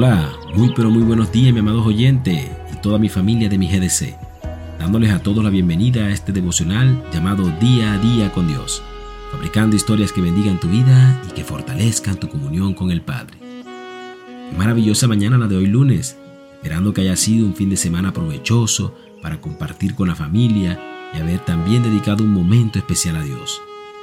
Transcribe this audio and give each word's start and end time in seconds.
Hola, 0.00 0.32
muy 0.54 0.72
pero 0.76 0.92
muy 0.92 1.02
buenos 1.02 1.32
días 1.32 1.52
mi 1.52 1.58
amados 1.58 1.84
oyentes 1.84 2.46
y 2.72 2.76
toda 2.76 3.00
mi 3.00 3.08
familia 3.08 3.48
de 3.48 3.58
mi 3.58 3.66
GDC, 3.66 4.14
dándoles 4.78 5.10
a 5.10 5.18
todos 5.24 5.42
la 5.42 5.50
bienvenida 5.50 6.04
a 6.04 6.10
este 6.10 6.30
devocional 6.30 7.02
llamado 7.12 7.50
Día 7.60 7.94
a 7.94 7.98
Día 7.98 8.30
con 8.30 8.46
Dios, 8.46 8.80
fabricando 9.32 9.74
historias 9.74 10.12
que 10.12 10.20
bendigan 10.20 10.60
tu 10.60 10.68
vida 10.68 11.20
y 11.28 11.32
que 11.32 11.42
fortalezcan 11.42 12.14
tu 12.14 12.28
comunión 12.28 12.74
con 12.74 12.92
el 12.92 13.02
Padre. 13.02 13.38
maravillosa 14.56 15.08
mañana 15.08 15.36
la 15.36 15.48
de 15.48 15.56
hoy 15.56 15.66
lunes, 15.66 16.16
esperando 16.54 16.94
que 16.94 17.00
haya 17.00 17.16
sido 17.16 17.44
un 17.44 17.56
fin 17.56 17.68
de 17.68 17.76
semana 17.76 18.12
provechoso 18.12 18.94
para 19.20 19.40
compartir 19.40 19.96
con 19.96 20.06
la 20.06 20.14
familia 20.14 20.80
y 21.12 21.18
haber 21.18 21.40
también 21.40 21.82
dedicado 21.82 22.22
un 22.22 22.30
momento 22.30 22.78
especial 22.78 23.16
a 23.16 23.24
Dios. 23.24 23.60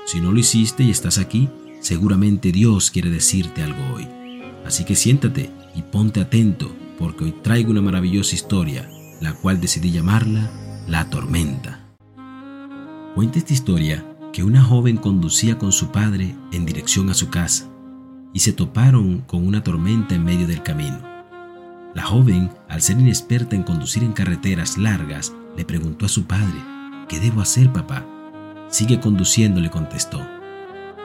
Si 0.07 0.19
no 0.19 0.33
lo 0.33 0.39
hiciste 0.39 0.83
y 0.83 0.91
estás 0.91 1.17
aquí, 1.17 1.47
seguramente 1.79 2.51
Dios 2.51 2.91
quiere 2.91 3.09
decirte 3.09 3.63
algo 3.63 3.95
hoy. 3.95 4.05
Así 4.65 4.83
que 4.83 4.95
siéntate 4.95 5.51
y 5.75 5.81
ponte 5.81 6.21
atento 6.21 6.71
porque 6.97 7.25
hoy 7.25 7.31
traigo 7.43 7.71
una 7.71 7.81
maravillosa 7.81 8.35
historia, 8.35 8.89
la 9.21 9.33
cual 9.33 9.59
decidí 9.59 9.91
llamarla 9.91 10.49
La 10.87 11.09
Tormenta. 11.09 11.79
Cuenta 13.13 13.37
esta 13.37 13.53
historia 13.53 14.05
que 14.33 14.43
una 14.43 14.61
joven 14.61 14.97
conducía 14.97 15.57
con 15.57 15.71
su 15.71 15.91
padre 15.91 16.35
en 16.51 16.65
dirección 16.65 17.09
a 17.09 17.13
su 17.13 17.29
casa 17.29 17.69
y 18.33 18.39
se 18.39 18.51
toparon 18.51 19.19
con 19.21 19.47
una 19.47 19.63
tormenta 19.63 20.15
en 20.15 20.25
medio 20.25 20.47
del 20.47 20.61
camino. 20.61 20.99
La 21.93 22.03
joven, 22.03 22.51
al 22.67 22.81
ser 22.81 22.99
inexperta 22.99 23.55
en 23.55 23.63
conducir 23.63 24.03
en 24.03 24.11
carreteras 24.11 24.77
largas, 24.77 25.33
le 25.55 25.63
preguntó 25.63 26.05
a 26.05 26.09
su 26.09 26.25
padre, 26.25 26.61
¿qué 27.07 27.21
debo 27.21 27.39
hacer, 27.39 27.71
papá? 27.71 28.05
Sigue 28.67 28.99
conduciendo, 28.99 29.61
le 29.61 29.69
contestó. 29.69 30.21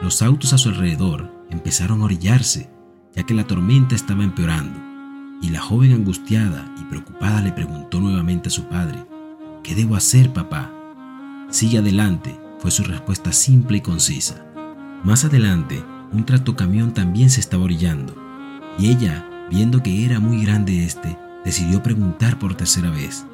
Los 0.01 0.21
autos 0.21 0.51
a 0.51 0.57
su 0.57 0.67
alrededor 0.67 1.31
empezaron 1.49 2.01
a 2.01 2.05
orillarse, 2.05 2.69
ya 3.15 3.23
que 3.23 3.33
la 3.33 3.45
tormenta 3.45 3.95
estaba 3.95 4.23
empeorando 4.23 4.79
y 5.41 5.49
la 5.49 5.59
joven 5.59 5.93
angustiada 5.93 6.73
y 6.79 6.83
preocupada 6.85 7.41
le 7.41 7.51
preguntó 7.51 7.99
nuevamente 7.99 8.49
a 8.49 8.51
su 8.51 8.65
padre, 8.65 9.05
¿qué 9.63 9.75
debo 9.75 9.95
hacer, 9.95 10.31
papá? 10.33 10.71
Sigue 11.49 11.79
adelante, 11.79 12.39
fue 12.59 12.71
su 12.71 12.83
respuesta 12.83 13.33
simple 13.33 13.77
y 13.77 13.81
concisa. 13.81 14.45
Más 15.03 15.25
adelante, 15.25 15.83
un 16.13 16.25
tractocamión 16.25 16.93
también 16.93 17.29
se 17.29 17.39
estaba 17.39 17.63
orillando, 17.63 18.15
y 18.77 18.89
ella, 18.89 19.47
viendo 19.49 19.81
que 19.81 20.05
era 20.05 20.19
muy 20.19 20.43
grande 20.43 20.85
este, 20.85 21.17
decidió 21.43 21.81
preguntar 21.81 22.37
por 22.37 22.55
tercera 22.55 22.91
vez, 22.91 23.25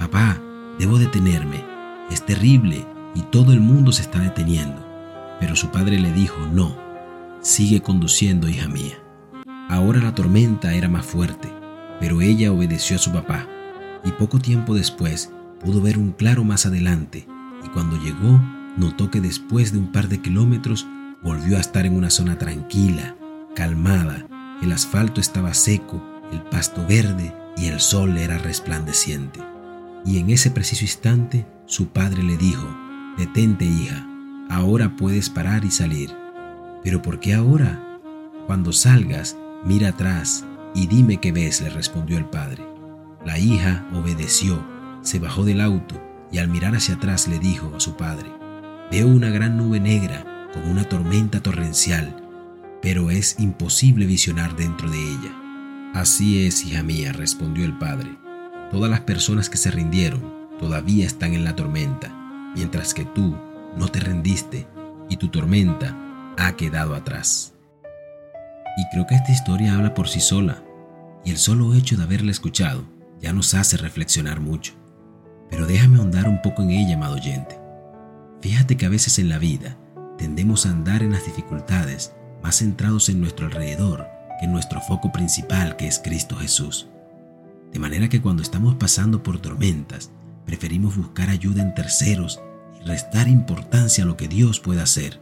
Papá, 0.00 0.40
debo 0.78 0.98
detenerme, 0.98 1.62
es 2.10 2.24
terrible 2.24 2.86
y 3.14 3.20
todo 3.20 3.52
el 3.52 3.60
mundo 3.60 3.92
se 3.92 4.00
está 4.00 4.18
deteniendo. 4.18 4.82
Pero 5.38 5.54
su 5.56 5.68
padre 5.68 6.00
le 6.00 6.10
dijo, 6.10 6.38
no, 6.50 6.74
sigue 7.42 7.82
conduciendo, 7.82 8.48
hija 8.48 8.66
mía. 8.66 8.98
Ahora 9.70 10.00
la 10.00 10.16
tormenta 10.16 10.74
era 10.74 10.88
más 10.88 11.06
fuerte, 11.06 11.48
pero 12.00 12.22
ella 12.22 12.50
obedeció 12.50 12.96
a 12.96 12.98
su 12.98 13.12
papá 13.12 13.46
y 14.04 14.10
poco 14.10 14.40
tiempo 14.40 14.74
después 14.74 15.30
pudo 15.60 15.80
ver 15.80 15.96
un 15.96 16.10
claro 16.10 16.42
más 16.42 16.66
adelante 16.66 17.28
y 17.64 17.68
cuando 17.68 17.96
llegó 17.96 18.42
notó 18.76 19.12
que 19.12 19.20
después 19.20 19.70
de 19.70 19.78
un 19.78 19.92
par 19.92 20.08
de 20.08 20.20
kilómetros 20.20 20.88
volvió 21.22 21.56
a 21.56 21.60
estar 21.60 21.86
en 21.86 21.94
una 21.94 22.10
zona 22.10 22.36
tranquila, 22.36 23.14
calmada, 23.54 24.26
el 24.60 24.72
asfalto 24.72 25.20
estaba 25.20 25.54
seco, 25.54 26.02
el 26.32 26.42
pasto 26.42 26.84
verde 26.88 27.32
y 27.56 27.66
el 27.66 27.78
sol 27.78 28.18
era 28.18 28.38
resplandeciente. 28.38 29.38
Y 30.04 30.18
en 30.18 30.30
ese 30.30 30.50
preciso 30.50 30.82
instante 30.82 31.46
su 31.66 31.90
padre 31.90 32.24
le 32.24 32.36
dijo, 32.36 32.66
detente 33.16 33.66
hija, 33.66 34.04
ahora 34.48 34.96
puedes 34.96 35.30
parar 35.30 35.64
y 35.64 35.70
salir. 35.70 36.10
¿Pero 36.82 37.02
por 37.02 37.20
qué 37.20 37.34
ahora? 37.34 38.00
Cuando 38.48 38.72
salgas, 38.72 39.36
Mira 39.64 39.88
atrás 39.88 40.46
y 40.74 40.86
dime 40.86 41.18
qué 41.18 41.32
ves, 41.32 41.60
le 41.60 41.70
respondió 41.70 42.16
el 42.16 42.24
padre. 42.24 42.64
La 43.24 43.38
hija 43.38 43.86
obedeció, 43.92 44.64
se 45.02 45.18
bajó 45.18 45.44
del 45.44 45.60
auto 45.60 46.00
y 46.32 46.38
al 46.38 46.48
mirar 46.48 46.74
hacia 46.74 46.94
atrás 46.94 47.28
le 47.28 47.38
dijo 47.38 47.72
a 47.76 47.80
su 47.80 47.96
padre, 47.96 48.30
veo 48.90 49.06
una 49.06 49.28
gran 49.28 49.58
nube 49.58 49.78
negra 49.78 50.48
con 50.54 50.68
una 50.68 50.84
tormenta 50.84 51.42
torrencial, 51.42 52.16
pero 52.80 53.10
es 53.10 53.38
imposible 53.38 54.06
visionar 54.06 54.56
dentro 54.56 54.90
de 54.90 54.98
ella. 54.98 55.36
Así 55.94 56.46
es, 56.46 56.64
hija 56.64 56.82
mía, 56.82 57.12
respondió 57.12 57.64
el 57.64 57.76
padre. 57.76 58.16
Todas 58.70 58.90
las 58.90 59.00
personas 59.00 59.50
que 59.50 59.58
se 59.58 59.70
rindieron 59.70 60.22
todavía 60.58 61.06
están 61.06 61.34
en 61.34 61.44
la 61.44 61.54
tormenta, 61.54 62.52
mientras 62.54 62.94
que 62.94 63.04
tú 63.04 63.36
no 63.76 63.88
te 63.88 64.00
rendiste 64.00 64.66
y 65.10 65.16
tu 65.16 65.28
tormenta 65.28 65.96
ha 66.38 66.52
quedado 66.56 66.94
atrás. 66.94 67.54
Y 68.76 68.88
creo 68.90 69.06
que 69.06 69.14
esta 69.14 69.32
historia 69.32 69.74
habla 69.74 69.94
por 69.94 70.08
sí 70.08 70.20
sola, 70.20 70.62
y 71.24 71.30
el 71.30 71.38
solo 71.38 71.74
hecho 71.74 71.96
de 71.96 72.04
haberla 72.04 72.30
escuchado 72.30 72.84
ya 73.20 73.32
nos 73.32 73.54
hace 73.54 73.76
reflexionar 73.76 74.40
mucho. 74.40 74.74
Pero 75.50 75.66
déjame 75.66 75.98
ahondar 75.98 76.28
un 76.28 76.40
poco 76.42 76.62
en 76.62 76.70
ella, 76.70 76.94
amado 76.94 77.16
oyente. 77.16 77.58
Fíjate 78.40 78.76
que 78.76 78.86
a 78.86 78.90
veces 78.90 79.18
en 79.18 79.28
la 79.28 79.38
vida 79.38 79.76
tendemos 80.16 80.64
a 80.64 80.70
andar 80.70 81.02
en 81.02 81.12
las 81.12 81.26
dificultades 81.26 82.14
más 82.42 82.56
centrados 82.56 83.08
en 83.08 83.20
nuestro 83.20 83.46
alrededor 83.46 84.06
que 84.38 84.46
en 84.46 84.52
nuestro 84.52 84.80
foco 84.80 85.12
principal 85.12 85.76
que 85.76 85.86
es 85.86 85.98
Cristo 85.98 86.36
Jesús. 86.36 86.88
De 87.72 87.78
manera 87.78 88.08
que 88.08 88.22
cuando 88.22 88.42
estamos 88.42 88.76
pasando 88.76 89.22
por 89.22 89.40
tormentas, 89.40 90.10
preferimos 90.46 90.96
buscar 90.96 91.28
ayuda 91.28 91.62
en 91.62 91.74
terceros 91.74 92.40
y 92.80 92.86
restar 92.86 93.28
importancia 93.28 94.04
a 94.04 94.06
lo 94.06 94.16
que 94.16 94.28
Dios 94.28 94.60
puede 94.60 94.80
hacer. 94.80 95.20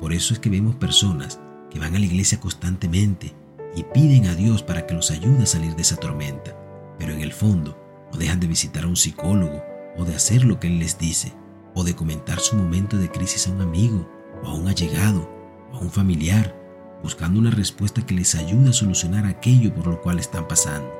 Por 0.00 0.12
eso 0.12 0.34
es 0.34 0.40
que 0.40 0.50
vemos 0.50 0.76
personas 0.76 1.40
que 1.72 1.78
van 1.78 1.96
a 1.96 1.98
la 1.98 2.04
iglesia 2.04 2.38
constantemente 2.38 3.34
y 3.74 3.84
piden 3.84 4.26
a 4.26 4.34
Dios 4.34 4.62
para 4.62 4.86
que 4.86 4.94
los 4.94 5.10
ayude 5.10 5.44
a 5.44 5.46
salir 5.46 5.74
de 5.74 5.82
esa 5.82 5.96
tormenta, 5.96 6.54
pero 6.98 7.14
en 7.14 7.22
el 7.22 7.32
fondo 7.32 7.78
no 8.12 8.18
dejan 8.18 8.40
de 8.40 8.46
visitar 8.46 8.84
a 8.84 8.88
un 8.88 8.96
psicólogo 8.96 9.62
o 9.96 10.04
de 10.04 10.14
hacer 10.14 10.44
lo 10.44 10.60
que 10.60 10.66
Él 10.66 10.78
les 10.78 10.98
dice, 10.98 11.32
o 11.74 11.82
de 11.82 11.96
comentar 11.96 12.40
su 12.40 12.56
momento 12.56 12.98
de 12.98 13.10
crisis 13.10 13.48
a 13.48 13.52
un 13.52 13.62
amigo 13.62 14.06
o 14.42 14.48
a 14.48 14.54
un 14.54 14.68
allegado 14.68 15.30
o 15.72 15.76
a 15.76 15.80
un 15.80 15.90
familiar, 15.90 16.54
buscando 17.02 17.40
una 17.40 17.50
respuesta 17.50 18.04
que 18.04 18.14
les 18.14 18.34
ayude 18.34 18.68
a 18.68 18.74
solucionar 18.74 19.24
aquello 19.24 19.74
por 19.74 19.86
lo 19.86 20.02
cual 20.02 20.18
están 20.18 20.46
pasando, 20.46 20.92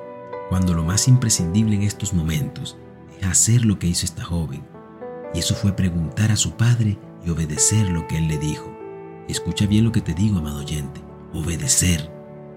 cuando 0.48 0.72
lo 0.72 0.84
más 0.84 1.06
imprescindible 1.06 1.76
en 1.76 1.82
estos 1.82 2.14
momentos 2.14 2.78
es 3.20 3.26
hacer 3.26 3.66
lo 3.66 3.78
que 3.78 3.88
hizo 3.88 4.06
esta 4.06 4.24
joven, 4.24 4.66
y 5.34 5.40
eso 5.40 5.54
fue 5.54 5.76
preguntar 5.76 6.32
a 6.32 6.36
su 6.36 6.56
padre 6.56 6.98
y 7.24 7.28
obedecer 7.28 7.90
lo 7.90 8.08
que 8.08 8.16
Él 8.16 8.28
le 8.28 8.38
dijo. 8.38 8.71
Escucha 9.28 9.66
bien 9.66 9.84
lo 9.84 9.92
que 9.92 10.00
te 10.00 10.14
digo, 10.14 10.38
amado 10.38 10.60
oyente. 10.60 11.00
Obedecer. 11.32 12.10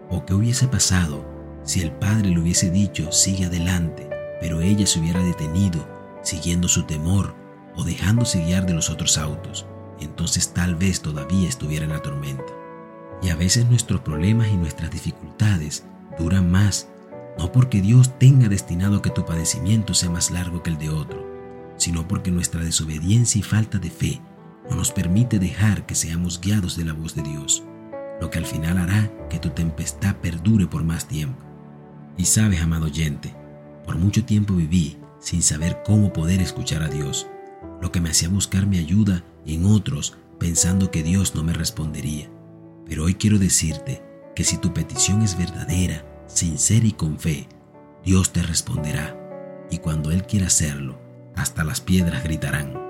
¿O 0.09 0.25
qué 0.25 0.33
hubiese 0.33 0.67
pasado 0.67 1.25
si 1.63 1.81
el 1.81 1.91
padre 1.91 2.29
le 2.29 2.39
hubiese 2.39 2.69
dicho, 2.69 3.11
sigue 3.11 3.45
adelante, 3.45 4.09
pero 4.39 4.61
ella 4.61 4.85
se 4.85 4.99
hubiera 4.99 5.23
detenido, 5.23 5.87
siguiendo 6.23 6.67
su 6.67 6.83
temor 6.83 7.35
o 7.75 7.83
dejándose 7.83 8.43
guiar 8.43 8.65
de 8.65 8.73
los 8.73 8.89
otros 8.89 9.17
autos? 9.17 9.65
Entonces 9.99 10.53
tal 10.53 10.75
vez 10.75 11.01
todavía 11.01 11.47
estuviera 11.47 11.85
en 11.85 11.91
la 11.91 12.01
tormenta. 12.01 12.53
Y 13.21 13.29
a 13.29 13.35
veces 13.35 13.67
nuestros 13.67 14.01
problemas 14.01 14.49
y 14.49 14.57
nuestras 14.57 14.91
dificultades 14.91 15.85
duran 16.19 16.51
más, 16.51 16.87
no 17.37 17.51
porque 17.51 17.81
Dios 17.81 18.17
tenga 18.19 18.49
destinado 18.49 19.01
que 19.01 19.09
tu 19.09 19.25
padecimiento 19.25 19.93
sea 19.93 20.09
más 20.09 20.31
largo 20.31 20.63
que 20.63 20.71
el 20.71 20.77
de 20.77 20.89
otro, 20.89 21.25
sino 21.77 22.07
porque 22.07 22.31
nuestra 22.31 22.63
desobediencia 22.63 23.39
y 23.39 23.43
falta 23.43 23.77
de 23.77 23.89
fe 23.89 24.21
no 24.69 24.75
nos 24.75 24.91
permite 24.91 25.39
dejar 25.39 25.85
que 25.85 25.95
seamos 25.95 26.41
guiados 26.41 26.75
de 26.77 26.85
la 26.85 26.93
voz 26.93 27.15
de 27.15 27.23
Dios, 27.23 27.63
lo 28.19 28.29
que 28.29 28.39
al 28.39 28.45
final 28.45 28.77
hará 28.77 29.11
que 29.29 29.39
tu 29.39 29.49
tempestad 29.49 30.15
perdure 30.17 30.67
por 30.67 30.83
más 30.83 31.07
tiempo. 31.07 31.43
Y 32.17 32.25
sabes, 32.25 32.61
amado 32.61 32.85
oyente, 32.85 33.35
por 33.85 33.97
mucho 33.97 34.25
tiempo 34.25 34.53
viví 34.53 34.97
sin 35.19 35.41
saber 35.41 35.81
cómo 35.85 36.13
poder 36.13 36.41
escuchar 36.41 36.83
a 36.83 36.87
Dios, 36.87 37.27
lo 37.81 37.91
que 37.91 38.01
me 38.01 38.09
hacía 38.09 38.29
buscar 38.29 38.67
mi 38.67 38.77
ayuda 38.77 39.23
en 39.45 39.65
otros 39.65 40.17
pensando 40.39 40.91
que 40.91 41.03
Dios 41.03 41.35
no 41.35 41.43
me 41.43 41.53
respondería. 41.53 42.29
Pero 42.85 43.05
hoy 43.05 43.15
quiero 43.15 43.39
decirte 43.39 44.03
que 44.35 44.43
si 44.43 44.57
tu 44.57 44.73
petición 44.73 45.21
es 45.21 45.37
verdadera, 45.37 46.05
sincera 46.27 46.85
y 46.85 46.91
con 46.91 47.19
fe, 47.19 47.47
Dios 48.03 48.31
te 48.31 48.43
responderá. 48.43 49.17
Y 49.71 49.79
cuando 49.79 50.11
Él 50.11 50.23
quiera 50.25 50.47
hacerlo, 50.47 50.99
hasta 51.35 51.63
las 51.63 51.81
piedras 51.81 52.23
gritarán. 52.23 52.84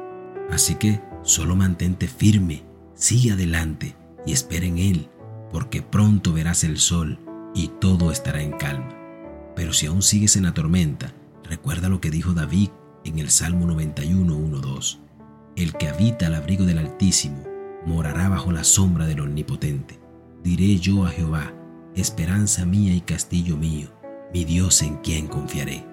Así 0.50 0.76
que 0.76 1.02
Solo 1.26 1.56
mantente 1.56 2.08
firme, 2.08 2.62
sigue 2.94 3.32
adelante 3.32 3.96
y 4.28 4.34
espera 4.34 4.68
en 4.68 4.78
Él, 4.78 5.10
porque 5.52 5.82
pronto 5.82 6.34
verás 6.34 6.64
el 6.64 6.78
sol 6.78 7.20
y 7.56 7.70
todo 7.80 8.12
estará 8.12 8.44
en 8.44 8.52
calma. 8.52 8.96
Pero 9.56 9.74
si 9.74 9.88
aún 9.88 10.04
sigues 10.04 10.36
en 10.36 10.44
la 10.44 10.54
tormenta, 10.54 11.16
recuerda 11.44 11.90
lo 11.90 12.00
que 12.00 12.12
dijo 12.12 12.34
David 12.34 12.70
en 13.06 13.18
el 13.18 13.32
Salmo 13.32 13.66
91, 13.66 14.60
2. 14.60 15.00
El 15.56 15.74
que 15.74 15.90
habita 15.90 16.28
al 16.28 16.36
abrigo 16.36 16.66
del 16.66 16.78
Altísimo 16.78 17.44
morará 17.88 18.30
bajo 18.30 18.52
la 18.52 18.64
sombra 18.64 19.08
del 19.08 19.22
Omnipotente. 19.22 20.00
Diré 20.44 20.78
yo 20.78 21.08
a 21.08 21.10
Jehová, 21.10 21.56
esperanza 21.96 22.68
mía 22.68 22.94
y 22.94 23.02
castillo 23.02 23.58
mío, 23.58 23.90
mi 24.32 24.46
Dios 24.46 24.84
en 24.84 24.98
quien 24.98 25.26
confiaré. 25.26 25.84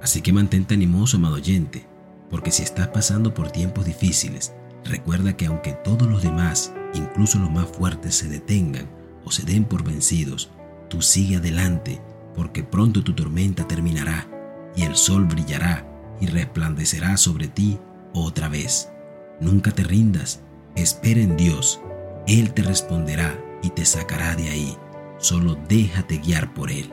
Así 0.00 0.22
que 0.22 0.32
mantente 0.32 0.72
animoso, 0.72 1.18
amado 1.18 1.34
oyente, 1.34 1.86
porque 2.34 2.50
si 2.50 2.64
estás 2.64 2.88
pasando 2.88 3.32
por 3.32 3.52
tiempos 3.52 3.84
difíciles, 3.84 4.54
recuerda 4.84 5.36
que 5.36 5.46
aunque 5.46 5.72
todos 5.72 6.10
los 6.10 6.20
demás, 6.24 6.72
incluso 6.92 7.38
los 7.38 7.48
más 7.48 7.68
fuertes, 7.68 8.16
se 8.16 8.28
detengan 8.28 8.90
o 9.24 9.30
se 9.30 9.44
den 9.44 9.64
por 9.64 9.84
vencidos, 9.84 10.50
tú 10.88 11.00
sigue 11.00 11.36
adelante, 11.36 12.02
porque 12.34 12.64
pronto 12.64 13.04
tu 13.04 13.14
tormenta 13.14 13.68
terminará 13.68 14.26
y 14.74 14.82
el 14.82 14.96
sol 14.96 15.26
brillará 15.26 15.86
y 16.20 16.26
resplandecerá 16.26 17.16
sobre 17.18 17.46
ti 17.46 17.78
otra 18.12 18.48
vez. 18.48 18.90
Nunca 19.38 19.70
te 19.70 19.84
rindas, 19.84 20.40
espera 20.74 21.20
en 21.20 21.36
Dios, 21.36 21.80
Él 22.26 22.52
te 22.52 22.62
responderá 22.62 23.38
y 23.62 23.70
te 23.70 23.84
sacará 23.84 24.34
de 24.34 24.48
ahí, 24.48 24.76
solo 25.18 25.56
déjate 25.68 26.18
guiar 26.18 26.52
por 26.52 26.72
Él. 26.72 26.92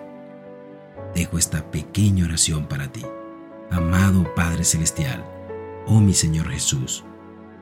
Dejo 1.15 1.39
esta 1.39 1.71
pequeña 1.71 2.25
oración 2.25 2.67
para 2.67 2.91
ti. 2.91 3.01
Amado 3.71 4.35
Padre 4.35 4.65
Celestial, 4.65 5.30
oh 5.87 5.99
mi 5.99 6.13
Señor 6.13 6.49
Jesús, 6.49 7.03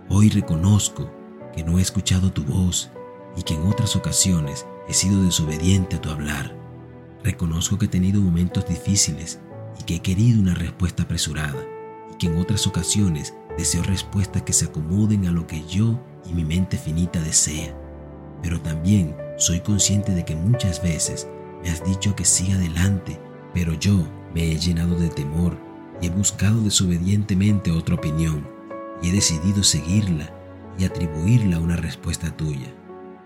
hoy 0.10 0.30
reconozco 0.30 1.12
que 1.54 1.64
no 1.64 1.80
he 1.80 1.82
escuchado 1.82 2.32
tu 2.32 2.44
voz 2.44 2.90
y 3.36 3.44
que 3.44 3.54
en 3.54 3.68
otras 3.68 3.96
ocasiones 3.96 4.66
he 4.88 4.94
sido 4.94 5.24
desobediente 5.24 5.98
a 5.98 6.02
tu 6.02 6.10
hablar. 6.10 6.56
Reconozco 7.24 7.78
que 7.78 7.86
he 7.86 7.90
tenido 7.90 8.22
momentos 8.22 8.68
difíciles 8.68 9.40
y 9.80 9.84
que 9.84 9.96
he 9.96 10.00
querido 10.02 10.42
una 10.42 10.56
respuesta 10.56 11.04
apresurada 11.04 11.64
y 12.12 12.18
que 12.18 12.28
en 12.28 12.38
otras 12.38 12.68
ocasiones 12.68 13.34
deseo 13.58 13.84
respuestas 13.84 14.44
que 14.44 14.54
se 14.54 14.66
acomoden 14.66 15.28
a 15.28 15.32
lo 15.32 15.48
que 15.48 15.66
yo 15.66 16.00
y 16.30 16.34
mi 16.34 16.44
mente 16.44 16.78
finita 16.78 17.22
desea. 17.22 17.76
Pero 18.42 18.60
también 18.62 19.16
soy 19.38 19.60
consciente 19.60 20.14
de 20.14 20.26
que 20.26 20.36
muchas 20.36 20.82
veces 20.82 21.28
me 21.62 21.70
has 21.70 21.84
dicho 21.84 22.16
que 22.16 22.26
siga 22.26 22.56
adelante, 22.56 23.20
pero 23.54 23.74
yo 23.74 24.08
me 24.34 24.52
he 24.52 24.58
llenado 24.58 24.96
de 24.96 25.10
temor 25.10 25.69
y 26.02 26.08
he 26.08 26.10
buscado 26.10 26.62
desobedientemente 26.62 27.72
otra 27.72 27.96
opinión 27.96 28.48
y 29.02 29.10
he 29.10 29.14
decidido 29.14 29.64
seguirla 29.64 30.34
y 30.78 30.86
atribuirla 30.86 31.58
a 31.58 31.60
una 31.60 31.76
respuesta 31.76 32.36
tuya. 32.36 32.74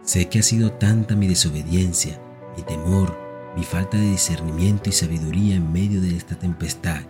Sé 0.03 0.27
que 0.29 0.39
ha 0.39 0.43
sido 0.43 0.71
tanta 0.73 1.15
mi 1.15 1.27
desobediencia, 1.27 2.19
mi 2.57 2.63
temor, 2.63 3.17
mi 3.55 3.63
falta 3.63 3.97
de 3.97 4.09
discernimiento 4.09 4.89
y 4.89 4.93
sabiduría 4.93 5.55
en 5.55 5.71
medio 5.71 6.01
de 6.01 6.15
esta 6.15 6.37
tempestad 6.37 7.01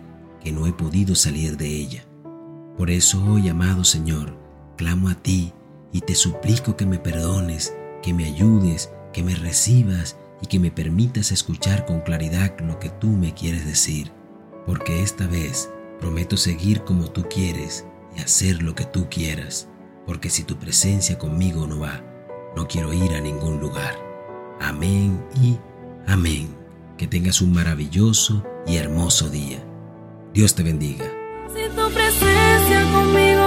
que 0.42 0.52
no 0.52 0.66
he 0.66 0.72
podido 0.72 1.14
salir 1.14 1.56
de 1.56 1.66
ella. 1.66 2.04
Por 2.76 2.90
eso 2.90 3.24
hoy, 3.24 3.48
amado 3.48 3.84
Señor, 3.84 4.36
clamo 4.76 5.08
a 5.08 5.14
ti 5.14 5.52
y 5.92 6.00
te 6.00 6.14
suplico 6.14 6.76
que 6.76 6.86
me 6.86 6.98
perdones, 6.98 7.74
que 8.02 8.12
me 8.12 8.26
ayudes, 8.26 8.90
que 9.12 9.22
me 9.22 9.34
recibas 9.34 10.16
y 10.42 10.46
que 10.46 10.58
me 10.58 10.70
permitas 10.70 11.32
escuchar 11.32 11.86
con 11.86 12.00
claridad 12.00 12.54
lo 12.60 12.78
que 12.78 12.90
tú 12.90 13.08
me 13.08 13.32
quieres 13.32 13.64
decir, 13.64 14.12
porque 14.66 15.02
esta 15.02 15.26
vez 15.26 15.70
prometo 16.00 16.36
seguir 16.36 16.82
como 16.84 17.10
tú 17.10 17.24
quieres 17.28 17.86
y 18.16 18.20
hacer 18.20 18.62
lo 18.62 18.74
que 18.74 18.84
tú 18.84 19.08
quieras, 19.10 19.68
porque 20.06 20.30
si 20.30 20.44
tu 20.44 20.56
presencia 20.56 21.18
conmigo 21.18 21.66
no 21.66 21.80
va, 21.80 22.02
no 22.56 22.68
quiero 22.68 22.92
ir 22.92 23.14
a 23.14 23.20
ningún 23.20 23.60
lugar. 23.60 23.94
Amén 24.60 25.22
y 25.40 25.58
amén. 26.06 26.54
Que 26.96 27.06
tengas 27.06 27.40
un 27.40 27.52
maravilloso 27.52 28.44
y 28.66 28.76
hermoso 28.76 29.28
día. 29.28 29.64
Dios 30.32 30.54
te 30.54 30.62
bendiga. 30.62 31.04
Si 31.54 31.68
tu 31.74 31.90
presencia 31.90 32.82
conmigo 32.92 33.43